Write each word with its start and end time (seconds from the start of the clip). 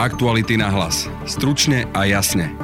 Aktuality 0.00 0.56
na 0.56 0.72
hlas. 0.72 1.12
Stručne 1.28 1.84
a 1.92 2.08
jasne. 2.08 2.56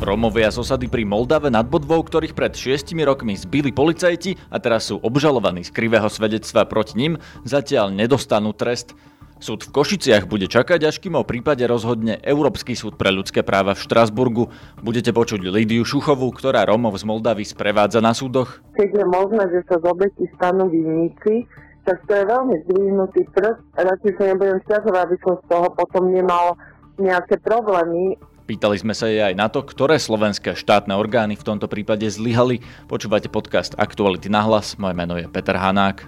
Romovia 0.00 0.48
z 0.48 0.64
osady 0.64 0.88
pri 0.88 1.04
Moldave 1.04 1.52
nad 1.52 1.68
Bodvou, 1.68 2.00
ktorých 2.00 2.32
pred 2.32 2.56
šiestimi 2.56 3.04
rokmi 3.04 3.36
zbili 3.36 3.76
policajti 3.76 4.40
a 4.48 4.56
teraz 4.56 4.88
sú 4.88 4.96
obžalovaní 5.04 5.68
z 5.68 5.74
krivého 5.76 6.08
svedectva 6.08 6.64
proti 6.64 6.96
ním, 6.96 7.20
zatiaľ 7.44 7.92
nedostanú 7.92 8.56
trest. 8.56 8.96
Súd 9.36 9.68
v 9.68 9.72
Košiciach 9.76 10.24
bude 10.24 10.48
čakať, 10.48 10.88
až 10.88 10.96
kým 10.96 11.12
o 11.12 11.28
prípade 11.28 11.60
rozhodne 11.68 12.16
Európsky 12.24 12.72
súd 12.72 12.96
pre 12.96 13.12
ľudské 13.12 13.44
práva 13.44 13.76
v 13.76 13.84
Štrasburgu. 13.84 14.48
Budete 14.80 15.12
počuť 15.12 15.44
Lidiu 15.44 15.84
Šuchovú, 15.84 16.32
ktorá 16.32 16.64
Romov 16.64 16.96
z 16.96 17.04
Moldavy 17.04 17.44
sprevádza 17.44 18.00
na 18.00 18.16
súdoch. 18.16 18.64
Keď 18.80 18.96
je 18.96 19.04
možné, 19.04 19.44
že 19.52 19.60
sa 19.68 19.76
z 19.76 19.84
obeti 19.84 20.24
stanú 20.40 20.72
vinníci, 20.72 21.44
tak 21.88 22.04
to 22.04 22.12
je 22.12 22.24
veľmi 22.28 22.54
zdvihnutý 22.68 23.20
prst. 23.32 23.64
Radšej 23.80 24.12
sa 24.20 24.24
nebudem 24.28 24.60
stiažovať, 24.68 25.02
aby 25.08 25.16
som 25.24 25.34
z 25.40 25.44
toho 25.48 25.66
potom 25.72 26.12
nemal 26.12 26.60
nejaké 27.00 27.40
problémy. 27.40 28.20
Pýtali 28.44 28.76
sme 28.76 28.92
sa 28.92 29.08
jej 29.08 29.24
aj 29.24 29.32
na 29.32 29.48
to, 29.48 29.64
ktoré 29.64 29.96
slovenské 29.96 30.52
štátne 30.52 30.92
orgány 30.92 31.40
v 31.40 31.46
tomto 31.48 31.64
prípade 31.64 32.04
zlyhali. 32.12 32.60
Počúvate 32.92 33.32
podcast 33.32 33.72
Aktuality 33.80 34.28
na 34.28 34.44
hlas. 34.44 34.76
Moje 34.76 34.96
meno 34.96 35.16
je 35.16 35.24
Peter 35.32 35.56
Hanák. 35.56 36.04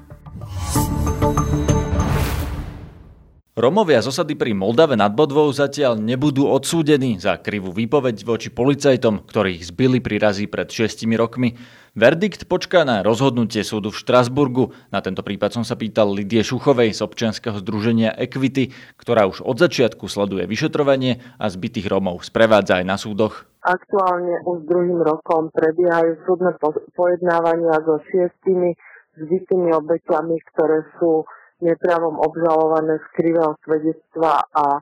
Romovia 3.60 4.00
z 4.00 4.08
osady 4.08 4.40
pri 4.40 4.56
Moldave 4.56 4.96
nad 4.96 5.12
Bodvou 5.12 5.52
zatiaľ 5.52 6.00
nebudú 6.00 6.48
odsúdení 6.48 7.20
za 7.20 7.36
krivú 7.36 7.76
výpoveď 7.76 8.24
voči 8.24 8.48
policajtom, 8.48 9.28
ktorých 9.28 9.60
zbili 9.68 10.00
pri 10.00 10.16
razi 10.16 10.48
pred 10.48 10.68
6 10.68 11.04
rokmi. 11.16 11.56
Verdikt 11.98 12.46
počká 12.46 12.86
na 12.86 13.02
rozhodnutie 13.02 13.66
súdu 13.66 13.90
v 13.90 13.98
Štrasburgu. 13.98 14.70
Na 14.94 15.02
tento 15.02 15.26
prípad 15.26 15.58
som 15.58 15.64
sa 15.66 15.74
pýtal 15.74 16.14
Lidie 16.14 16.46
Šuchovej 16.46 16.94
z 16.94 17.02
občianskeho 17.02 17.58
združenia 17.58 18.14
Equity, 18.14 18.70
ktorá 18.94 19.26
už 19.26 19.42
od 19.42 19.58
začiatku 19.58 20.06
sleduje 20.06 20.46
vyšetrovanie 20.46 21.18
a 21.34 21.50
zbytých 21.50 21.90
Romov 21.90 22.22
sprevádza 22.22 22.78
aj 22.78 22.86
na 22.86 22.94
súdoch. 22.94 23.42
Aktuálne 23.66 24.38
už 24.46 24.70
druhým 24.70 25.02
rokom 25.02 25.50
prebiehajú 25.50 26.22
súdne 26.30 26.54
pojednávania 26.94 27.82
so 27.82 27.98
šiestimi 28.06 28.78
zbytými 29.18 29.74
obeťami, 29.74 30.36
ktoré 30.54 30.86
sú 31.02 31.26
nepravom 31.58 32.22
obžalované 32.22 33.02
z 33.02 33.06
krivého 33.18 33.52
svedectva 33.66 34.46
a 34.54 34.78
e, 34.78 34.80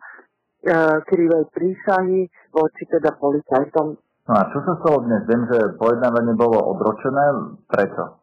krivej 1.09 1.45
prísahy 1.51 2.29
voči 2.55 2.83
teda 2.87 3.17
policajtom. 3.19 3.99
No 4.29 4.37
a 4.37 4.45
čo 4.53 4.61
sa 4.61 4.77
stalo 4.85 5.09
dnes? 5.09 5.25
Viem, 5.25 5.49
že 5.49 5.73
pojednávanie 5.81 6.37
bolo 6.37 6.61
odročené. 6.77 7.57
Prečo? 7.65 8.21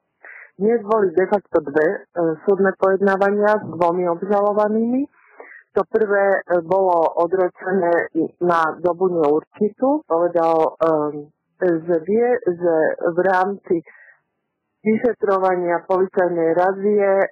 Dnes 0.62 0.78
boli 0.86 1.10
de 1.18 1.26
facto 1.26 1.58
dve 1.66 1.88
e, 1.90 1.98
súdne 2.46 2.78
pojednávania 2.78 3.58
s 3.58 3.66
dvomi 3.74 4.06
obžalovanými. 4.14 5.02
To 5.74 5.82
prvé 5.90 6.26
e, 6.46 6.62
bolo 6.62 7.10
odročené 7.26 8.14
na 8.38 8.78
dobu 8.86 9.18
neurčitú. 9.18 10.06
Povedal, 10.06 10.78
e, 10.78 11.34
že 11.58 11.96
vie, 12.06 12.28
že 12.54 12.76
v 13.10 13.20
rámci 13.26 13.82
vyšetrovania 14.86 15.90
policajnej 15.90 16.54
razie, 16.54 17.10
e, 17.18 17.28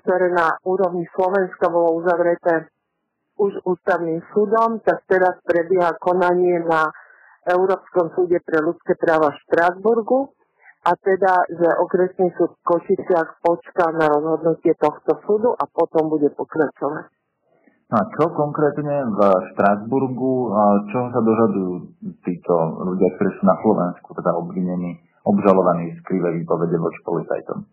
ktoré 0.00 0.32
na 0.32 0.56
úrovni 0.64 1.04
Slovenska 1.12 1.68
bolo 1.68 2.00
uzavreté 2.00 2.72
už 3.36 3.52
ústavným 3.68 4.24
súdom, 4.32 4.80
tak 4.80 5.04
teraz 5.04 5.36
prebieha 5.44 5.92
konanie 6.00 6.64
na 6.64 6.88
Európskom 7.44 8.12
súde 8.16 8.40
pre 8.40 8.60
ľudské 8.64 8.96
práva 8.96 9.32
v 9.32 9.40
Štrásburgu 9.48 10.32
a 10.84 10.92
teda, 10.96 11.32
že 11.48 11.68
okresný 11.80 12.28
súd 12.36 12.56
v 12.56 12.64
Košiciach 12.64 13.40
počká 13.40 13.92
na 13.96 14.08
rozhodnutie 14.08 14.76
tohto 14.76 15.16
súdu 15.24 15.56
a 15.56 15.64
potom 15.68 16.12
bude 16.12 16.28
pokračovať. 16.36 17.08
No 17.92 17.94
a 18.00 18.04
čo 18.16 18.32
konkrétne 18.32 18.96
v 19.12 19.20
Štrásburgu, 19.52 20.32
čo 20.88 21.00
sa 21.12 21.20
dožadujú 21.20 21.72
títo 22.24 22.54
ľudia, 22.80 23.08
ktorí 23.16 23.30
sú 23.36 23.42
na 23.44 23.56
Slovensku, 23.60 24.08
teda 24.16 24.32
obvinení, 24.40 25.04
obžalovaní 25.24 25.92
z 25.96 26.00
krivé 26.04 26.32
výpovede 26.40 26.80
voči 26.80 27.00
policajtom? 27.04 27.64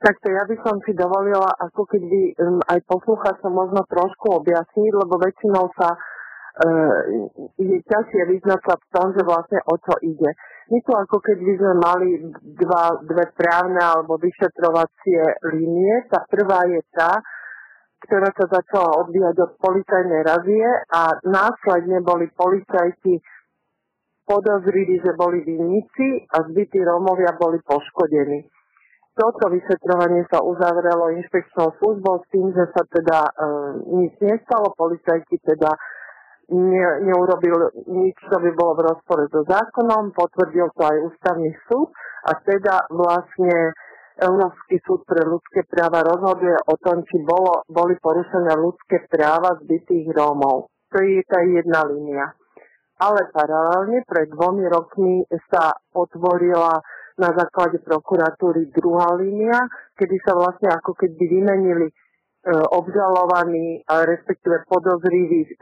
Takto 0.00 0.32
ja 0.32 0.48
by 0.48 0.56
som 0.64 0.80
si 0.88 0.96
dovolila, 0.96 1.52
ako 1.60 1.84
keby 1.84 2.32
um, 2.40 2.56
aj 2.72 2.80
poslucháčom 2.88 3.52
možno 3.52 3.84
trošku 3.84 4.32
objasniť, 4.40 4.92
lebo 4.96 5.20
väčšinou 5.20 5.68
sa 5.76 5.92
je 7.56 7.78
ťažšie 7.88 8.22
vyznať 8.36 8.60
sa 8.60 8.74
v 8.76 8.86
tom, 8.92 9.06
že 9.16 9.22
vlastne 9.24 9.60
o 9.64 9.74
čo 9.80 9.94
ide. 10.04 10.30
My 10.70 10.78
tu 10.84 10.92
ako 10.92 11.18
keby 11.18 11.56
sme 11.56 11.74
mali 11.80 12.08
dva, 12.60 13.00
dve 13.02 13.26
právne 13.32 13.80
alebo 13.80 14.20
vyšetrovacie 14.20 15.50
línie. 15.56 16.06
Tá 16.12 16.22
prvá 16.28 16.68
je 16.68 16.80
tá, 16.92 17.18
ktorá 18.04 18.28
sa 18.36 18.46
začala 18.60 19.02
odvíjať 19.02 19.36
od 19.40 19.52
policajnej 19.56 20.22
razie 20.22 20.66
a 20.94 21.16
následne 21.24 22.04
boli 22.04 22.28
policajti 22.32 23.18
podozrili, 24.28 25.02
že 25.02 25.16
boli 25.18 25.42
vinníci 25.42 26.28
a 26.30 26.46
zbytí 26.46 26.78
Rómovia 26.86 27.34
boli 27.34 27.58
poškodení. 27.66 28.46
Toto 29.10 29.50
vyšetrovanie 29.50 30.22
sa 30.30 30.38
uzavrelo 30.38 31.10
inšpekčnou 31.18 31.74
službou 31.82 32.22
s 32.22 32.26
tým, 32.30 32.46
že 32.54 32.64
sa 32.70 32.86
teda 32.86 33.18
e, 33.26 33.32
nič 33.90 34.14
nestalo, 34.22 34.70
policajti 34.78 35.34
teda 35.42 35.74
ne, 36.50 36.84
neurobil 37.06 37.70
nič, 37.86 38.16
čo 38.26 38.36
by 38.38 38.50
bolo 38.54 38.78
v 38.78 38.84
rozpore 38.90 39.24
so 39.30 39.46
zákonom, 39.46 40.10
potvrdil 40.14 40.68
to 40.74 40.82
aj 40.82 40.96
ústavný 41.10 41.50
súd 41.70 41.88
a 42.26 42.36
teda 42.42 42.90
vlastne 42.90 43.74
Európsky 44.20 44.76
súd 44.84 45.08
pre 45.08 45.24
ľudské 45.24 45.64
práva 45.64 46.04
rozhoduje 46.04 46.52
o 46.68 46.74
tom, 46.76 47.00
či 47.08 47.24
bolo, 47.24 47.64
boli 47.72 47.96
porušené 47.96 48.52
ľudské 48.52 49.08
práva 49.08 49.56
zbytých 49.64 50.12
Rómov. 50.12 50.68
To 50.92 50.98
je 51.00 51.24
tá 51.24 51.40
jedna 51.40 51.88
línia. 51.88 52.28
Ale 53.00 53.32
paralelne 53.32 54.04
pred 54.04 54.28
dvomi 54.28 54.68
rokmi 54.68 55.24
sa 55.48 55.72
otvorila 55.96 56.76
na 57.16 57.30
základe 57.32 57.80
prokuratúry 57.80 58.68
druhá 58.76 59.16
línia, 59.16 59.56
kedy 59.96 60.16
sa 60.20 60.36
vlastne 60.36 60.68
ako 60.68 60.92
keby 61.00 61.16
vymenili 61.16 61.88
obžalovaní, 62.48 63.84
respektíve 63.84 64.64
podozriví 64.64 65.44
e, 65.44 65.48
e, 65.48 65.56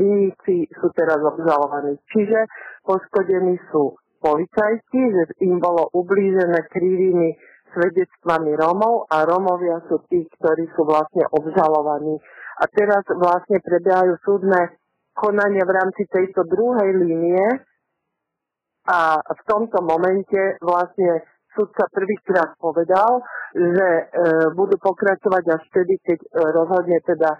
vinníci 0.00 0.64
sú 0.80 0.88
teraz 0.96 1.20
obžalovaní. 1.20 2.00
Čiže 2.08 2.48
poškodení 2.88 3.60
sú 3.68 3.92
policajti, 4.24 5.02
že 5.12 5.22
im 5.44 5.60
bolo 5.60 5.92
ublížené 5.92 6.64
krivými 6.72 7.36
svedectvami 7.76 8.56
Rómov 8.56 9.12
a 9.12 9.28
Rómovia 9.28 9.84
sú 9.92 10.00
tí, 10.08 10.24
ktorí 10.40 10.72
sú 10.72 10.88
vlastne 10.88 11.28
obžalovaní. 11.36 12.16
A 12.58 12.64
teraz 12.72 13.04
vlastne 13.12 13.60
prebiehajú 13.60 14.16
súdne 14.24 14.72
konania 15.12 15.68
v 15.68 15.76
rámci 15.76 16.02
tejto 16.08 16.48
druhej 16.48 16.96
línie 16.96 17.44
a 18.88 19.20
v 19.20 19.40
tomto 19.44 19.84
momente 19.84 20.56
vlastne 20.64 21.22
sudca 21.58 21.90
prvýkrát 21.90 22.54
povedal, 22.62 23.18
že 23.58 23.88
e, 23.90 24.02
budú 24.54 24.78
pokračovať 24.78 25.44
až 25.50 25.62
vtedy, 25.74 25.98
keď 26.06 26.18
e, 26.22 26.28
rozhodne 26.54 26.98
teda 27.02 27.34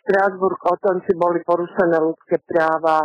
Štrásburg 0.00 0.56
o 0.64 0.74
tom, 0.80 1.04
či 1.04 1.12
boli 1.12 1.44
porušené 1.44 2.00
ľudské 2.00 2.40
práva 2.40 3.04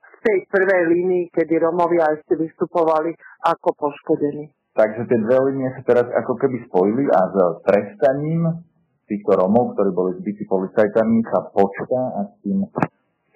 v 0.00 0.14
tej 0.24 0.38
prvej 0.48 0.82
línii, 0.88 1.24
kedy 1.28 1.60
Romovia 1.60 2.08
ešte 2.16 2.40
vystupovali 2.40 3.12
ako 3.44 3.68
poškodení. 3.76 4.48
Takže 4.72 5.08
tie 5.08 5.18
dve 5.20 5.36
línie 5.52 5.68
sa 5.76 5.82
teraz 5.84 6.06
ako 6.08 6.36
keby 6.40 6.56
spojili 6.68 7.04
a 7.08 7.20
s 7.32 7.36
trestaním 7.64 8.64
týchto 9.08 9.32
Romov, 9.38 9.72
ktorí 9.74 9.90
boli 9.94 10.12
zbytí 10.20 10.44
policajtami, 10.44 11.24
sa 11.30 11.48
počká 11.48 12.02
a 12.12 12.20
s 12.28 12.32
tým 12.42 12.58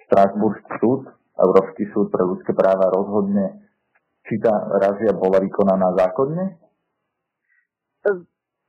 Strasburský 0.05 0.71
súd, 0.83 1.01
Európsky 1.39 1.87
súd 1.95 2.11
pre 2.11 2.23
ľudské 2.27 2.51
práva 2.51 2.91
rozhodne, 2.91 3.70
či 4.31 4.39
tá 4.39 4.55
razia 4.79 5.11
bola 5.11 5.43
vykonaná 5.43 5.91
zákonne 5.99 6.61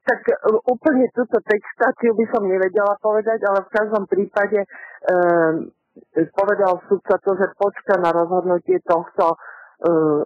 tak 0.02 0.20
e, 0.28 0.34
úplne 0.66 1.06
túto 1.14 1.38
textáciu 1.46 2.14
by 2.18 2.26
som 2.34 2.42
nevedela 2.46 2.98
povedať, 2.98 3.38
ale 3.46 3.58
v 3.66 3.72
každom 3.72 4.04
prípade 4.10 4.66
e, 4.66 4.68
povedal 6.34 6.82
súdca 6.90 7.14
to, 7.22 7.32
že 7.38 7.54
počka 7.54 7.94
na 8.02 8.10
rozhodnutie 8.10 8.82
tohto 8.82 9.34
e, 9.34 9.36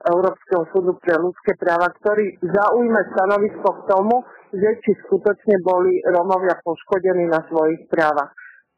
Európskeho 0.00 0.64
súdu 0.72 0.96
pre 0.96 1.20
ľudské 1.20 1.54
práva, 1.60 1.92
ktorý 1.92 2.40
zaujme 2.40 3.00
stanovisko 3.12 3.68
k 3.68 3.86
tomu, 3.92 4.24
že 4.56 4.80
či 4.80 4.96
skutočne 5.06 5.60
boli 5.60 6.00
Romovia 6.08 6.56
poškodení 6.64 7.28
na 7.28 7.44
svojich 7.44 7.84
právach. 7.92 8.32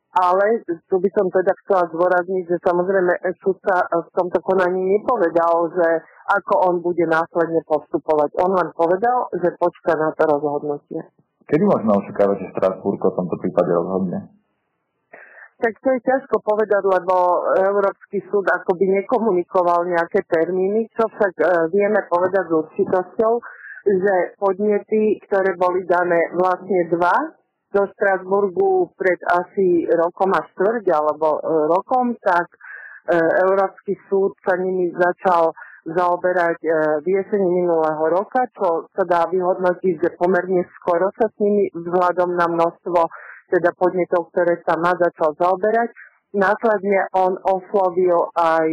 Ale 0.09 0.65
tu 0.89 0.97
by 0.97 1.09
som 1.13 1.29
teda 1.29 1.53
chcela 1.65 1.85
zdôrazniť, 1.93 2.45
že 2.49 2.65
samozrejme 2.65 3.13
súdca 3.45 3.85
v 3.93 4.09
tomto 4.17 4.41
konaní 4.41 4.97
nepovedal, 4.97 5.69
že 5.69 5.89
ako 6.33 6.55
on 6.73 6.75
bude 6.81 7.05
následne 7.05 7.61
postupovať. 7.69 8.33
On 8.41 8.57
len 8.57 8.73
povedal, 8.73 9.29
že 9.37 9.53
počká 9.61 10.01
na 10.01 10.17
to 10.17 10.25
rozhodnutie. 10.25 11.05
Kedy 11.49 11.65
možno 11.65 12.01
očakávať, 12.01 12.37
že 12.41 12.53
Strasburg 12.57 13.01
o 13.05 13.13
tomto 13.13 13.37
prípade 13.41 13.73
rozhodne? 13.73 14.33
Tak 15.59 15.75
to 15.83 15.89
je 15.91 16.01
ťažko 16.07 16.39
povedať, 16.41 16.87
lebo 16.87 17.15
Európsky 17.59 18.23
súd 18.31 18.47
akoby 18.47 19.03
nekomunikoval 19.03 19.91
nejaké 19.91 20.23
termíny, 20.31 20.87
čo 20.95 21.11
však 21.11 21.35
e, 21.35 21.45
vieme 21.75 21.99
povedať 22.07 22.47
s 22.47 22.53
určitosťou, 22.63 23.33
že 23.89 24.15
podnety, 24.39 25.19
ktoré 25.27 25.59
boli 25.59 25.83
dané 25.83 26.31
vlastne 26.31 26.87
dva, 26.95 27.38
do 27.69 27.85
Strasburgu 27.93 28.93
pred 28.97 29.21
asi 29.29 29.85
rokom 29.93 30.33
a 30.33 30.41
štvrť 30.41 30.85
alebo 30.89 31.29
e, 31.37 31.41
rokom, 31.69 32.17
tak 32.17 32.49
e, 32.49 32.57
Európsky 33.45 33.93
súd 34.09 34.33
sa 34.41 34.57
nimi 34.57 34.89
začal 34.97 35.53
zaoberať 35.85 36.59
e, 36.65 36.69
v 37.05 37.07
jeseni 37.13 37.49
minulého 37.65 38.09
roka, 38.09 38.49
čo 38.57 38.89
sa 38.93 39.05
dá 39.05 39.29
vyhodnotiť, 39.29 39.95
že 40.01 40.17
pomerne 40.17 40.65
skoro 40.81 41.13
sa 41.17 41.29
s 41.29 41.37
nimi 41.41 41.69
vzhľadom 41.73 42.37
na 42.37 42.49
množstvo 42.49 43.01
teda 43.53 43.73
podnetov, 43.77 44.29
ktoré 44.33 44.61
sa 44.65 44.77
má 44.77 44.93
začal 44.97 45.37
zaoberať. 45.37 45.93
Následne 46.37 47.09
on 47.17 47.41
oslovil 47.41 48.29
aj 48.37 48.69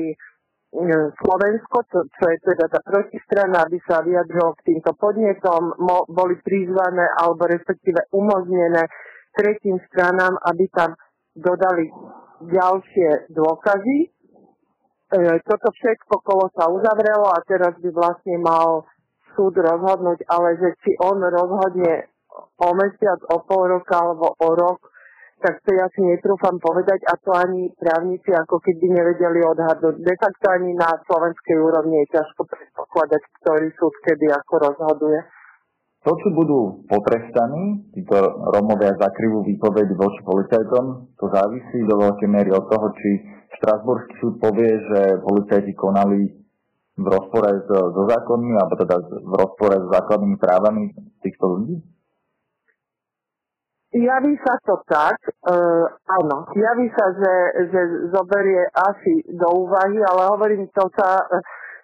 Slovensko, 1.24 1.88
čo, 1.88 2.04
čo 2.04 2.24
je 2.28 2.38
teda 2.44 2.68
tá 2.68 2.84
protistrana, 2.84 3.64
aby 3.64 3.80
sa 3.88 4.04
vyjadrilo 4.04 4.52
k 4.60 4.76
týmto 4.76 4.92
podnetom, 5.00 5.72
mo, 5.80 6.04
boli 6.12 6.36
prizvané 6.44 7.08
alebo 7.16 7.48
respektíve 7.48 8.12
umožnené 8.12 8.84
tretím 9.32 9.80
stranám, 9.88 10.36
aby 10.52 10.68
tam 10.76 11.00
dodali 11.32 11.88
ďalšie 12.44 13.32
dôkazy. 13.32 13.98
E, 14.04 14.08
toto 15.48 15.68
všetko 15.72 16.20
kolo 16.24 16.52
sa 16.52 16.68
uzavrelo 16.68 17.32
a 17.32 17.40
teraz 17.48 17.80
by 17.80 17.90
vlastne 17.96 18.36
mal 18.44 18.84
súd 19.36 19.56
rozhodnúť, 19.56 20.28
ale 20.28 20.60
že 20.60 20.76
či 20.84 20.92
on 21.00 21.24
rozhodne 21.24 22.12
o 22.60 22.70
mesiac, 22.76 23.20
o 23.32 23.44
pol 23.48 23.80
roka 23.80 23.96
alebo 23.96 24.36
o 24.36 24.50
rok, 24.56 24.80
tak 25.40 25.60
to 25.68 25.76
ja 25.76 25.86
si 25.92 26.02
netrúfam 26.02 26.56
povedať 26.58 27.04
a 27.12 27.14
to 27.20 27.32
ani 27.36 27.68
právnici 27.76 28.32
ako 28.32 28.58
keby 28.64 28.88
nevedeli 28.88 29.44
odhadnúť. 29.44 30.00
De 30.00 30.16
facto 30.16 30.46
ani 30.48 30.72
na 30.74 30.96
slovenskej 31.06 31.58
úrovni 31.60 32.08
je 32.08 32.16
ťažko 32.16 32.48
predpokladať, 32.48 33.22
ktorý 33.44 33.68
súd 33.76 33.94
kedy 34.04 34.32
ako 34.32 34.54
rozhoduje. 34.72 35.20
To, 36.06 36.14
čo 36.14 36.30
budú 36.38 36.86
potrestaní, 36.86 37.90
títo 37.90 38.14
Romovia 38.54 38.94
za 38.94 39.10
krivú 39.10 39.42
výpoveď 39.42 39.90
voči 39.98 40.22
policajtom, 40.22 41.18
to 41.18 41.26
závisí 41.34 41.82
do 41.82 41.98
veľkej 41.98 42.30
miery 42.30 42.54
od 42.54 42.70
toho, 42.70 42.94
či 42.94 43.10
Štrasburský 43.58 44.14
súd 44.22 44.38
povie, 44.38 44.70
že 44.70 45.18
policajti 45.26 45.74
konali 45.74 46.30
v 46.96 47.06
rozpore 47.10 47.50
so, 47.66 47.90
so 47.90 48.02
zákonmi, 48.06 48.54
alebo 48.54 48.74
teda 48.86 48.96
v 49.02 49.34
rozpore 49.34 49.76
s 49.82 49.88
základnými 49.98 50.38
právami 50.38 50.94
týchto 51.26 51.46
ľudí? 51.58 51.76
Javí 53.96 54.36
sa 54.44 54.60
to 54.68 54.76
tak, 54.92 55.16
uh, 55.48 55.88
áno, 56.20 56.52
javí 56.52 56.92
sa, 56.92 57.06
že, 57.16 57.36
že 57.72 57.82
zoberie 58.12 58.68
asi 58.76 59.24
do 59.32 59.48
úvahy, 59.64 60.04
ale 60.04 60.36
hovorím, 60.36 60.68
to 60.76 60.84
sa, 61.00 61.24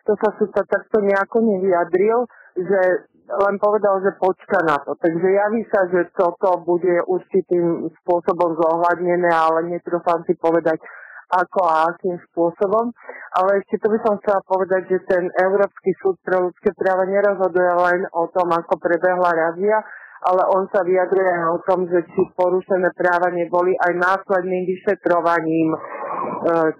to 0.03 0.19
sa 0.19 0.35
súd 0.35 0.51
takto 0.51 0.99
nejako 0.99 1.39
nevyjadril, 1.39 2.27
že 2.59 3.07
len 3.31 3.55
povedal, 3.63 4.03
že 4.03 4.19
počka 4.19 4.59
na 4.67 4.75
to. 4.83 4.91
Takže 4.99 5.23
javí 5.23 5.63
sa, 5.71 5.87
že 5.87 6.11
toto 6.11 6.59
bude 6.67 6.99
určitým 7.07 7.87
spôsobom 8.03 8.59
zohľadnené, 8.59 9.31
ale 9.31 9.71
netrúfam 9.71 10.19
si 10.27 10.35
povedať, 10.35 10.83
ako 11.31 11.61
a 11.63 11.95
akým 11.95 12.19
spôsobom. 12.31 12.91
Ale 13.39 13.63
ešte 13.63 13.79
to 13.79 13.87
by 13.87 13.99
som 14.03 14.19
chcela 14.19 14.43
povedať, 14.43 14.83
že 14.91 15.07
ten 15.07 15.31
Európsky 15.39 15.95
súd 16.03 16.19
pre 16.27 16.35
ľudské 16.35 16.75
práva 16.75 17.07
nerozhoduje 17.07 17.71
len 17.71 18.03
o 18.11 18.27
tom, 18.35 18.51
ako 18.51 18.75
prebehla 18.75 19.31
razia, 19.31 19.79
ale 20.21 20.41
on 20.53 20.69
sa 20.69 20.85
vyjadruje 20.85 21.33
o 21.49 21.59
tom, 21.65 21.89
že 21.89 22.05
či 22.13 22.21
porušené 22.37 22.93
práva 22.93 23.33
neboli 23.33 23.73
aj 23.73 23.93
následným 23.97 24.63
vyšetrovaním 24.69 25.69
e, 25.73 25.79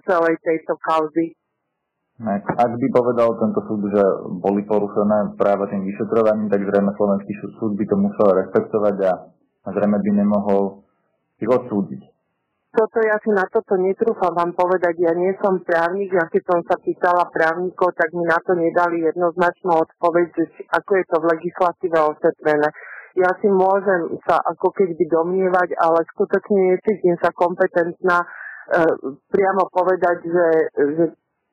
celej 0.06 0.34
tejto 0.42 0.78
kauzy. 0.78 1.34
Ak 2.22 2.70
by 2.78 2.88
povedal 2.94 3.34
tento 3.34 3.66
súd, 3.66 3.82
že 3.90 4.04
boli 4.38 4.62
porušené 4.62 5.34
práva 5.34 5.66
tým 5.66 5.82
vyšetrovaním, 5.82 6.46
tak 6.46 6.62
zrejme 6.62 6.94
slovenský 6.94 7.32
súd 7.58 7.74
by 7.74 7.84
to 7.88 7.96
musel 7.98 8.28
rešpektovať 8.30 8.96
a 9.10 9.12
zrejme 9.74 9.98
by 9.98 10.10
nemohol 10.22 10.86
ich 11.42 11.50
odsúdiť 11.50 12.12
toto 12.72 13.04
ja 13.04 13.20
si 13.20 13.28
na 13.28 13.44
toto 13.52 13.76
netrúfam 13.76 14.32
vám 14.32 14.56
povedať. 14.56 14.96
Ja 14.96 15.12
nie 15.12 15.36
som 15.44 15.60
právnik, 15.60 16.08
ja 16.08 16.24
keď 16.24 16.42
som 16.48 16.60
sa 16.64 16.80
pýtala 16.80 17.28
právnikov, 17.28 17.92
tak 17.92 18.08
mi 18.16 18.24
na 18.24 18.40
to 18.40 18.56
nedali 18.56 19.04
jednoznačnú 19.04 19.76
odpoveď, 19.76 20.26
že 20.32 20.44
ako 20.72 20.90
je 20.96 21.04
to 21.04 21.16
v 21.20 21.28
legislatíve 21.36 21.98
ošetrené. 22.00 22.68
Ja 23.12 23.28
si 23.44 23.48
môžem 23.52 24.16
sa 24.24 24.40
ako 24.40 24.72
keby 24.72 24.96
domnievať, 25.04 25.76
ale 25.76 26.00
skutočne 26.16 26.76
necítim 26.76 27.12
sa 27.20 27.28
kompetentná 27.36 28.24
e, 28.24 28.28
priamo 29.28 29.68
povedať, 29.68 30.16
že, 30.24 30.48
že 30.96 31.04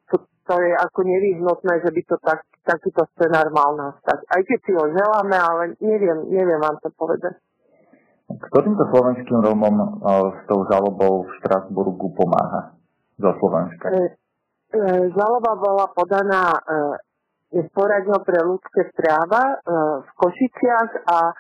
to, 0.07 0.23
to 0.47 0.55
je 0.55 0.71
ako 0.79 0.99
nevyhnutné, 1.03 1.83
že 1.83 1.91
by 1.91 2.01
to 2.07 2.15
tak, 2.23 2.47
takýto 2.63 3.03
scenár 3.11 3.51
mal 3.51 3.75
nastať. 3.75 4.23
Aj 4.23 4.41
keď 4.47 4.59
si 4.63 4.71
ho 4.71 4.85
želáme, 4.87 5.35
ale 5.35 5.63
neviem, 5.83 6.31
neviem 6.31 6.63
vám 6.63 6.79
to 6.79 6.87
povedať. 6.95 7.35
Kto 8.29 8.57
týmto 8.63 8.85
slovenským 8.95 9.43
Rómom 9.43 9.75
e, 9.75 9.87
s 10.31 10.39
tou 10.47 10.63
žalobou 10.71 11.27
v 11.27 11.31
Štrasburgu 11.43 12.07
pomáha 12.15 12.71
zo 13.19 13.35
Slovenska? 13.35 13.91
E, 13.91 13.95
e, 13.99 14.01
žaloba 15.11 15.59
bola 15.59 15.91
podaná 15.91 16.55
poradňou 17.49 18.21
pre 18.21 18.45
ľudské 18.45 18.93
práva 18.93 19.57
v 20.05 20.09
Košiciach 20.21 21.01
a 21.09 21.33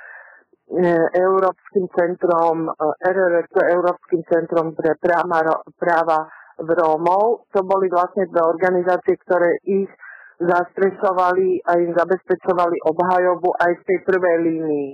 Európskym 1.13 1.89
centrom, 1.97 2.69
RRC, 3.01 3.53
Európskym 3.73 4.21
centrom 4.29 4.77
pre 4.77 4.93
práva, 5.01 5.65
práva 5.73 6.29
v 6.61 6.69
Rómov. 6.69 7.49
To 7.53 7.65
boli 7.65 7.89
vlastne 7.89 8.29
dve 8.29 8.45
organizácie, 8.45 9.17
ktoré 9.25 9.57
ich 9.65 9.89
zastrešovali 10.37 11.65
a 11.65 11.71
im 11.81 11.91
zabezpečovali 11.97 12.85
obhajobu 12.85 13.49
aj 13.59 13.71
v 13.75 13.85
tej 13.85 13.97
prvej 14.05 14.37
línii 14.45 14.91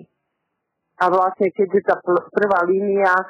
a 1.00 1.06
vlastne 1.12 1.52
keďže 1.52 1.82
tá 1.84 1.96
prvá 2.32 2.64
línia 2.64 3.12
e, 3.12 3.26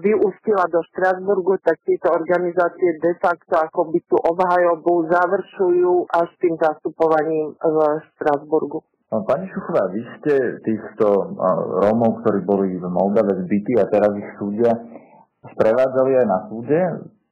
vyústila 0.00 0.64
do 0.72 0.80
Štrasburgu, 0.88 1.60
tak 1.60 1.76
tieto 1.84 2.08
organizácie 2.08 2.96
de 2.96 3.12
facto 3.20 3.60
ako 3.60 3.92
by 3.92 3.98
tú 4.08 4.16
obhajobu 4.16 5.12
završujú 5.12 6.08
až 6.08 6.28
tým 6.40 6.56
zastupovaním 6.56 7.52
v 7.60 7.76
Štrasburgu. 8.16 8.80
Pani 9.22 9.46
Šuchová, 9.46 9.86
vy 9.94 10.02
ste 10.18 10.34
týchto 10.66 11.38
Rómov, 11.86 12.26
ktorí 12.26 12.42
boli 12.42 12.74
v 12.74 12.86
Moldave 12.90 13.46
zbytí 13.46 13.78
a 13.78 13.86
teraz 13.86 14.10
ich 14.18 14.30
súdia, 14.42 14.74
sprevádzali 15.54 16.12
aj 16.18 16.26
na 16.26 16.38
súde. 16.50 16.80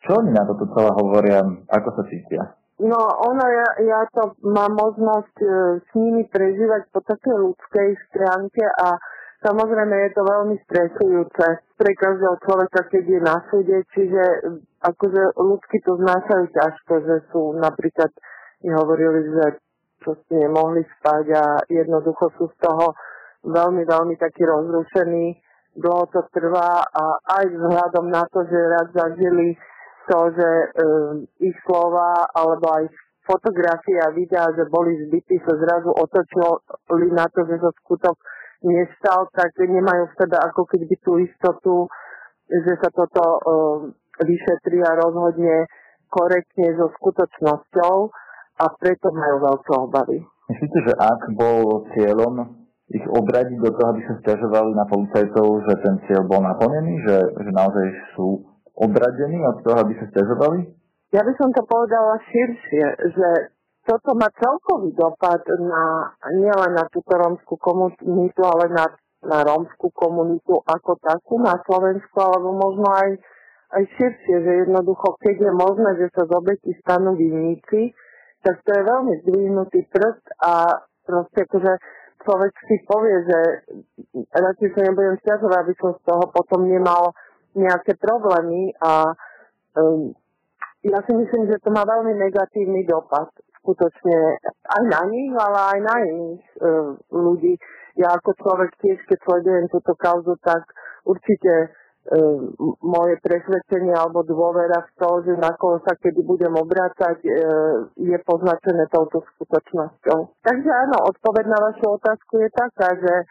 Čo 0.06 0.22
oni 0.22 0.30
na 0.30 0.46
toto 0.46 0.70
celé 0.70 0.90
hovoria? 0.94 1.42
Ako 1.66 1.88
sa 1.98 2.02
cítia? 2.06 2.54
No, 2.82 2.98
ono, 2.98 3.44
ja, 3.46 3.68
ja 3.82 4.00
to 4.10 4.34
mám 4.42 4.74
možnosť 4.74 5.34
e, 5.38 5.46
s 5.86 5.90
nimi 5.94 6.26
prežívať 6.26 6.90
po 6.90 6.98
takej 7.02 7.36
ľudskej 7.38 7.88
stránke 8.10 8.62
a 8.62 8.98
Samozrejme 9.42 9.90
je 9.90 10.10
to 10.14 10.22
veľmi 10.22 10.54
stresujúce 10.70 11.46
pre 11.74 11.90
každého 11.98 12.38
človeka, 12.46 12.86
keď 12.86 13.04
je 13.10 13.20
na 13.26 13.36
súde, 13.50 13.82
čiže 13.90 14.22
akože 14.86 15.34
ľudsky 15.34 15.82
to 15.82 15.98
znášajú 15.98 16.46
ťažko, 16.54 16.92
že 17.02 17.16
sú 17.34 17.58
napríklad, 17.58 18.14
mi 18.62 18.70
hovorili, 18.70 19.34
že 19.34 19.58
proste 20.02 20.34
nemohli 20.34 20.82
spať 20.98 21.24
a 21.38 21.44
jednoducho 21.70 22.28
sú 22.36 22.44
z 22.52 22.56
toho 22.60 22.92
veľmi, 23.46 23.82
veľmi 23.86 24.14
takí 24.18 24.42
rozrušení. 24.42 25.38
Dlho 25.72 26.04
to 26.12 26.20
trvá 26.36 26.84
a 26.84 27.04
aj 27.40 27.44
vzhľadom 27.48 28.12
na 28.12 28.22
to, 28.28 28.44
že 28.44 28.58
raz 28.60 28.86
zažili 28.92 29.56
to, 30.10 30.18
že 30.36 30.50
um, 30.84 31.24
ich 31.40 31.56
slova 31.64 32.28
alebo 32.36 32.66
aj 32.76 32.84
fotografie 33.24 33.96
a 34.02 34.12
videá, 34.12 34.50
že 34.52 34.68
boli 34.68 34.98
zbytí, 35.08 35.40
sa 35.46 35.54
zrazu 35.56 35.94
otočili 35.94 37.08
na 37.14 37.24
to, 37.30 37.46
že 37.46 37.56
sa 37.62 37.70
skutok 37.82 38.18
nestal, 38.66 39.30
tak 39.32 39.54
nemajú 39.58 40.10
v 40.10 40.16
sebe 40.18 40.36
ako 40.36 40.66
keby 40.68 40.94
tú 41.00 41.16
istotu, 41.22 41.88
že 42.50 42.76
sa 42.82 42.90
toto 42.92 43.22
uh, 43.22 43.78
vyšetrí 44.20 44.82
a 44.84 44.98
rozhodne 44.98 45.70
korektne 46.12 46.76
so 46.76 46.92
skutočnosťou 47.00 47.96
a 48.62 48.66
preto 48.78 49.10
majú 49.10 49.36
veľké 49.42 49.72
obavy. 49.74 50.18
Myslíte, 50.46 50.78
že 50.86 50.94
ak 50.94 51.20
bol 51.34 51.90
cieľom 51.98 52.62
ich 52.92 53.06
obradiť 53.08 53.58
do 53.58 53.70
toho, 53.72 53.88
aby 53.96 54.02
sa 54.04 54.14
stiažovali 54.20 54.70
na 54.76 54.84
policajtov, 54.86 55.46
že 55.64 55.74
ten 55.80 55.94
cieľ 56.06 56.22
bol 56.28 56.44
naplnený, 56.44 56.94
že, 57.08 57.18
že 57.40 57.50
naozaj 57.50 57.86
sú 58.14 58.44
obradení 58.76 59.40
od 59.48 59.64
toho, 59.64 59.76
aby 59.80 59.92
sa 59.96 60.06
stiažovali? 60.12 60.60
Ja 61.12 61.24
by 61.24 61.32
som 61.36 61.52
to 61.52 61.64
povedala 61.64 62.20
širšie, 62.24 62.84
že 63.16 63.28
toto 63.82 64.14
má 64.14 64.28
celkový 64.38 64.94
dopad 64.94 65.42
na, 65.60 66.14
nielen 66.38 66.72
na 66.78 66.86
túto 66.88 67.12
rómskú 67.18 67.58
komunitu, 67.58 68.40
ale 68.46 68.70
na, 68.70 68.86
na 69.26 69.38
rómskú 69.42 69.90
komunitu 69.92 70.62
ako 70.62 70.96
takú 71.02 71.40
na 71.42 71.58
Slovensku, 71.66 72.16
alebo 72.16 72.54
možno 72.54 72.86
aj, 72.92 73.10
aj 73.76 73.82
širšie, 73.98 74.36
že 74.40 74.52
jednoducho, 74.68 75.18
keď 75.20 75.36
je 75.48 75.52
možné, 75.52 75.90
že 75.98 76.06
sa 76.14 76.28
z 76.28 76.32
obeti 76.32 76.72
stanú 76.80 77.18
vinníci, 77.18 77.92
tak 78.42 78.58
to 78.66 78.70
je 78.74 78.82
veľmi 78.82 79.12
zdvihnutý 79.22 79.80
prst 79.90 80.24
a 80.42 80.82
proste 81.06 81.46
akože 81.46 81.72
človek 82.22 82.52
si 82.66 82.76
povie, 82.86 83.16
že 83.26 83.38
radšej 84.30 84.68
sa 84.74 84.80
nebudem 84.86 85.16
stiažovať, 85.22 85.58
aby 85.62 85.74
som 85.78 85.90
z 85.98 86.02
toho 86.06 86.24
potom 86.30 86.66
nemal 86.66 87.14
nejaké 87.54 87.98
problémy 87.98 88.74
a 88.82 89.14
um, 89.78 90.14
ja 90.82 90.98
si 91.06 91.12
myslím, 91.14 91.46
že 91.46 91.62
to 91.62 91.70
má 91.70 91.86
veľmi 91.86 92.18
negatívny 92.18 92.82
dopad 92.82 93.30
skutočne 93.62 94.42
aj 94.66 94.82
na 94.90 95.02
nich, 95.06 95.30
ale 95.38 95.58
aj 95.78 95.78
na 95.78 95.96
iných 96.02 96.42
e, 96.42 96.62
ľudí. 97.14 97.54
ja 97.94 98.18
ako 98.18 98.34
človek 98.34 98.74
tiež, 98.82 98.98
keď 99.06 99.18
sledujem 99.22 99.70
túto 99.70 99.94
kauzu, 99.94 100.34
tak 100.42 100.66
určite 101.06 101.70
moje 102.82 103.14
presvedčenie 103.22 103.94
alebo 103.94 104.26
dôvera 104.26 104.82
v 104.82 104.90
to, 104.98 105.10
že 105.22 105.38
na 105.38 105.54
koho 105.54 105.78
sa 105.86 105.94
kedy 105.94 106.18
budem 106.26 106.50
obrácať, 106.50 107.22
e, 107.22 107.30
je 107.94 108.18
poznačené 108.26 108.90
touto 108.90 109.22
skutočnosťou. 109.22 110.18
Takže 110.42 110.70
áno, 110.70 110.98
odpoveď 111.14 111.44
na 111.46 111.58
vašu 111.62 111.94
otázku 111.94 112.42
je 112.42 112.50
taká, 112.50 112.98
že 112.98 113.14
e, 113.22 113.24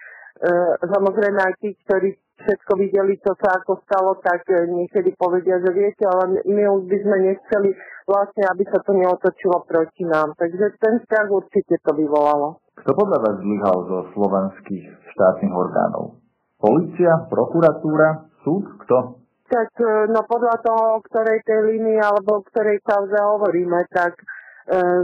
samozrejme 0.88 1.36
aj 1.36 1.54
tí, 1.60 1.76
ktorí 1.84 2.16
všetko 2.42 2.72
videli, 2.80 3.20
čo 3.20 3.36
sa 3.38 3.60
ako 3.60 3.84
stalo, 3.84 4.16
tak 4.24 4.48
e, 4.48 4.64
niekedy 4.72 5.20
povedia, 5.20 5.60
že 5.60 5.70
viete, 5.76 6.08
ale 6.08 6.40
my 6.48 6.64
už 6.72 6.88
by 6.88 6.98
sme 7.04 7.18
nechceli 7.28 7.70
vlastne, 8.08 8.44
aby 8.56 8.64
sa 8.72 8.80
to 8.88 8.96
neotočilo 8.96 9.68
proti 9.68 10.08
nám. 10.08 10.32
Takže 10.40 10.80
ten 10.80 10.96
strach 11.06 11.28
určite 11.28 11.76
to 11.84 11.92
vyvolalo. 11.92 12.64
Kto 12.80 12.96
podľa 12.96 13.20
vás 13.20 13.36
zlyhal 13.36 13.78
zo 13.84 14.00
slovenských 14.16 14.86
štátnych 15.12 15.54
orgánov? 15.54 16.18
Polícia, 16.58 17.26
prokuratúra, 17.30 18.31
súd? 18.42 18.64
Kto? 18.86 19.22
Tak 19.52 19.70
e, 19.80 20.12
no 20.12 20.22
podľa 20.26 20.56
toho, 20.64 20.84
o 20.98 21.04
ktorej 21.06 21.44
tej 21.44 21.60
línii 21.76 22.00
alebo 22.00 22.40
o 22.40 22.46
ktorej 22.48 22.80
kauze 22.84 23.18
hovoríme, 23.20 23.84
tak 23.92 24.16
e, 24.18 24.24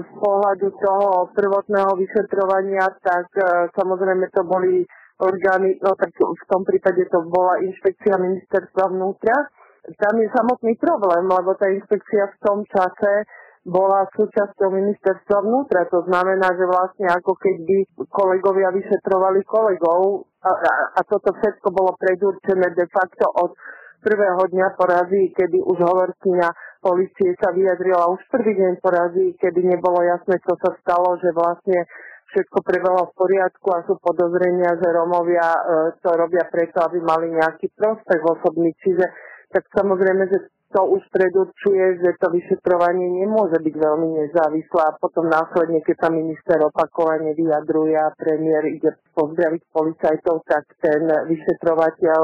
z 0.01 0.10
pohľadu 0.17 0.67
toho 0.77 1.32
prvotného 1.36 1.91
vyšetrovania, 2.00 2.88
tak 3.03 3.27
samozrejme 3.75 4.32
to 4.32 4.41
boli 4.48 4.88
orgány, 5.17 5.77
no 5.82 5.98
tak 5.98 6.13
v 6.13 6.46
tom 6.46 6.62
prípade 6.62 7.01
to 7.10 7.25
bola 7.25 7.58
inšpekcia 7.65 8.22
ministerstva 8.22 8.94
vnútra. 8.94 9.50
Tam 9.98 10.20
je 10.20 10.27
samotný 10.29 10.75
problém, 10.77 11.25
lebo 11.25 11.56
tá 11.56 11.72
inšpekcia 11.72 12.27
v 12.27 12.38
tom 12.44 12.60
čase 12.67 13.25
bola 13.68 14.08
súčasťou 14.16 14.72
ministerstva 14.72 15.44
vnútra. 15.44 15.84
To 15.92 16.08
znamená, 16.08 16.56
že 16.56 16.64
vlastne 16.64 17.12
ako 17.12 17.36
keby 17.36 18.08
kolegovia 18.08 18.72
vyšetrovali 18.72 19.44
kolegov 19.44 20.24
a, 20.40 20.52
a, 20.56 20.72
a 20.96 21.02
toto 21.04 21.36
všetko 21.36 21.68
bolo 21.76 21.92
predurčené 22.00 22.72
de 22.72 22.88
facto 22.88 23.28
od 23.44 23.52
prvého 24.00 24.40
dňa 24.40 24.68
porazí, 24.80 25.36
kedy 25.36 25.60
už 25.68 25.84
hovorkyňa 25.84 26.50
policie 26.80 27.36
sa 27.44 27.52
vyjadrila 27.52 28.08
už 28.08 28.24
prvý 28.32 28.56
deň 28.56 28.80
porazí, 28.80 29.36
kedy 29.36 29.60
nebolo 29.68 30.00
jasné, 30.00 30.40
čo 30.40 30.56
sa 30.56 30.72
stalo, 30.80 31.20
že 31.20 31.28
vlastne 31.36 31.84
všetko 32.32 32.58
prebehlo 32.64 33.12
v 33.12 33.18
poriadku 33.20 33.68
a 33.76 33.84
sú 33.84 34.00
podozrenia, 34.00 34.80
že 34.80 34.88
Romovia 34.96 35.48
e, 35.48 35.62
to 36.00 36.12
robia 36.16 36.48
preto, 36.48 36.84
aby 36.88 37.04
mali 37.04 37.36
nejaký 37.36 37.72
prospech 37.76 38.22
osobný. 38.24 38.72
Čiže 38.80 39.06
tak 39.52 39.64
samozrejme, 39.76 40.28
že 40.28 40.52
to 40.68 40.82
už 40.84 41.04
predurčuje, 41.16 42.04
že 42.04 42.20
to 42.20 42.28
vyšetrovanie 42.28 43.08
nemôže 43.24 43.56
byť 43.56 43.76
veľmi 43.76 44.10
nezávislé 44.20 44.82
a 44.84 44.98
potom 45.00 45.32
následne, 45.32 45.80
keď 45.80 45.96
sa 45.96 46.10
minister 46.12 46.60
opakovane 46.60 47.32
vyjadruje 47.32 47.96
a 47.96 48.12
premiér 48.12 48.68
ide 48.68 48.92
pozdraviť 49.16 49.62
policajtov, 49.72 50.44
tak 50.44 50.68
ten 50.84 51.08
vyšetrovateľ 51.08 52.22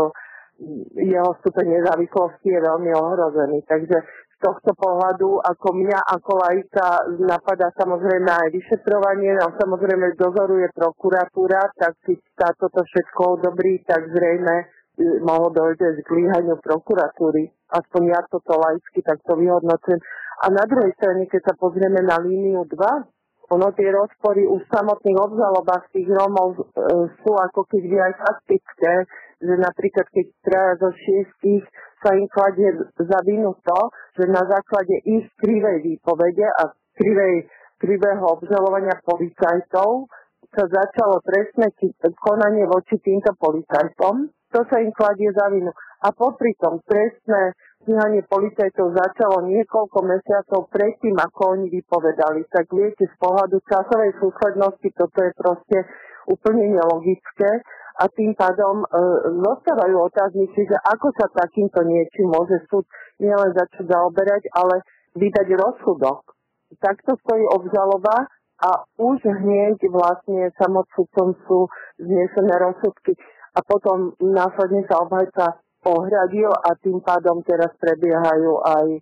jeho 0.93 1.31
stupeň 1.41 1.81
nezávislosti 1.81 2.47
je 2.51 2.59
veľmi 2.61 2.91
ohrozený. 2.93 3.63
Takže 3.65 3.97
tohto 4.43 4.75
pohľadu, 4.75 5.39
ako 5.39 5.67
mňa 5.71 5.99
ako 6.19 6.31
lajka 6.43 6.87
napadá 7.23 7.71
samozrejme 7.79 8.27
aj 8.27 8.49
vyšetrovanie 8.51 9.39
a 9.39 9.47
samozrejme 9.55 10.19
dozoruje 10.19 10.67
prokuratúra, 10.75 11.71
tak 11.79 11.95
keď 12.03 12.19
sa 12.35 12.51
toto 12.59 12.83
všetko 12.83 13.39
odobrí, 13.39 13.79
tak 13.87 14.03
zrejme 14.11 14.55
e, 14.59 14.65
mohlo 15.23 15.47
dojde 15.55 16.03
k 16.03 16.07
zlyhaniu 16.11 16.59
prokuratúry. 16.59 17.55
Aspoň 17.73 18.01
ja 18.13 18.21
toto 18.29 18.53
laicky 18.61 19.01
takto 19.01 19.33
vyhodnocujem. 19.33 19.97
A 20.43 20.45
na 20.53 20.63
druhej 20.69 20.93
strane, 20.97 21.25
keď 21.25 21.41
sa 21.49 21.53
pozrieme 21.57 22.05
na 22.05 22.21
líniu 22.21 22.69
2, 22.69 22.77
ono 23.53 23.67
tie 23.75 23.89
rozpory 23.91 24.47
už 24.49 24.65
samotných 24.71 25.19
obžalobách 25.19 25.91
tých 25.93 26.09
Rómov 26.09 26.57
e, 26.57 26.63
sú 27.21 27.31
ako 27.37 27.67
keby 27.69 28.01
aj 28.01 28.13
faktické, 28.17 28.93
že 29.43 29.53
napríklad 29.59 30.07
keď 30.09 30.25
traja 30.41 30.73
zo 30.79 30.89
šiestich 30.95 31.63
sa 31.99 32.15
im 32.15 32.25
kladie 32.31 32.71
za 32.97 33.19
vinu 33.27 33.53
to, 33.61 33.79
že 34.15 34.31
na 34.31 34.43
základe 34.47 34.95
ich 35.03 35.27
krivej 35.37 35.83
výpovede 35.83 36.47
a 36.47 36.71
krivej, 36.95 37.47
krivého 37.77 38.25
obžalovania 38.39 38.95
policajtov 39.03 40.07
sa 40.53 40.63
začalo 40.69 41.19
trestné 41.25 41.73
konanie 42.21 42.63
voči 42.69 43.01
týmto 43.01 43.33
policajtom. 43.35 44.29
To 44.53 44.61
sa 44.69 44.77
im 44.77 44.93
kladie 44.93 45.33
za 45.33 45.49
vinu. 45.49 45.73
A 46.05 46.13
popri 46.13 46.53
tom 46.61 46.77
trestné 46.85 47.57
stíhanie 47.81 48.21
policajtov 48.29 48.93
začalo 48.93 49.49
niekoľko 49.49 49.97
mesiacov 50.05 50.69
predtým, 50.69 51.17
ako 51.17 51.57
oni 51.57 51.73
vypovedali. 51.73 52.45
Tak 52.53 52.69
viete, 52.69 53.09
z 53.09 53.15
pohľadu 53.17 53.57
časovej 53.65 54.13
súslednosti 54.21 54.87
toto 54.93 55.19
je 55.25 55.31
proste 55.33 55.77
úplne 56.29 56.69
nelogické 56.69 57.65
a 57.97 58.05
tým 58.13 58.37
pádom 58.37 58.85
e, 58.85 58.87
zostávajú 59.41 59.95
otázniky, 60.05 60.69
že 60.69 60.77
ako 60.81 61.07
sa 61.17 61.27
takýmto 61.33 61.81
niečím 61.83 62.29
môže 62.29 62.61
súd 62.69 62.85
nielen 63.17 63.57
začať 63.57 63.89
zaoberať, 63.89 64.53
ale 64.53 64.85
vydať 65.17 65.47
rozsudok. 65.49 66.29
Takto 66.77 67.17
stojí 67.25 67.45
obžaloba 67.53 68.29
a 68.63 68.69
už 69.01 69.17
hneď 69.27 69.77
vlastne 69.91 70.49
samotcúcom 70.55 71.35
sú 71.45 71.59
znesené 71.99 72.53
rozsudky 72.57 73.17
a 73.53 73.59
potom 73.61 74.17
následne 74.19 74.85
sa 74.89 75.01
obhajca 75.05 75.61
ohradil 75.85 76.49
a 76.49 76.73
tým 76.79 76.99
pádom 77.03 77.43
teraz 77.43 77.69
prebiehajú 77.77 78.51
aj 78.63 78.87
e, 78.89 78.99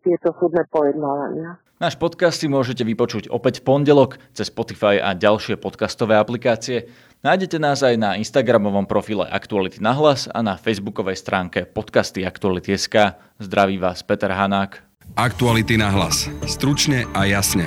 tieto 0.00 0.32
súdne 0.38 0.62
pojednávania. 0.70 1.58
Náš 1.82 1.98
podcast 1.98 2.38
si 2.38 2.46
môžete 2.46 2.86
vypočuť 2.86 3.28
opäť 3.34 3.60
v 3.60 3.66
pondelok 3.66 4.16
cez 4.30 4.46
Spotify 4.46 5.02
a 5.02 5.10
ďalšie 5.12 5.58
podcastové 5.58 6.14
aplikácie. 6.14 6.86
Nájdete 7.26 7.58
nás 7.58 7.82
aj 7.82 7.98
na 7.98 8.10
Instagramovom 8.14 8.86
profile 8.86 9.26
Aktuality 9.26 9.82
na 9.82 9.90
hlas 9.90 10.30
a 10.30 10.38
na 10.40 10.54
facebookovej 10.54 11.18
stránke 11.18 11.66
podcasty 11.66 12.22
Aktuality.sk. 12.22 13.18
Zdraví 13.42 13.82
vás 13.82 14.06
Peter 14.06 14.30
Hanák. 14.30 14.86
Aktuality 15.18 15.74
na 15.74 15.90
hlas. 15.90 16.30
Stručne 16.46 17.10
a 17.10 17.26
jasne. 17.26 17.66